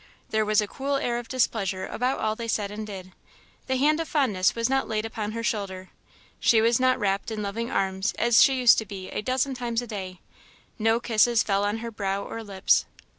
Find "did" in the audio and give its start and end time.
2.87-3.11